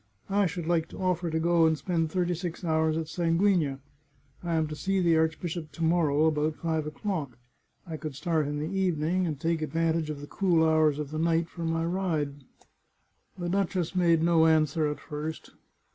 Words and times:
I 0.31 0.47
should 0.47 0.65
like 0.65 0.87
to 0.89 0.97
offer 0.97 1.29
to 1.29 1.39
go 1.39 1.67
and 1.67 1.77
spend 1.77 2.09
thirty 2.11 2.33
six 2.33 2.63
hours 2.65 2.97
at 2.97 3.05
Sanguigna. 3.07 3.77
I 4.41 4.55
am 4.55 4.65
to 4.69 4.75
see 4.75 4.99
the 4.99 5.15
archbishop 5.15 5.71
to 5.73 5.83
morrow, 5.83 6.25
about 6.25 6.55
five 6.55 6.87
o'clock. 6.87 7.37
I 7.85 7.97
could 7.97 8.15
start 8.15 8.47
in 8.47 8.57
the 8.57 8.65
evening, 8.75 9.27
and 9.27 9.39
take 9.39 9.61
ad 9.61 9.73
vantage 9.73 10.09
of 10.09 10.19
the 10.19 10.25
cool 10.25 10.67
hours 10.67 10.97
of 10.97 11.11
the 11.11 11.19
night 11.19 11.49
for 11.49 11.65
my 11.65 11.85
ride." 11.85 12.43
The 13.37 13.47
duchess 13.47 13.93
made 13.95 14.23
no 14.23 14.47
answer 14.47 14.87
at 14.89 14.99
first. 14.99 15.51